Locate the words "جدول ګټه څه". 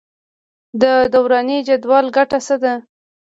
1.67-2.55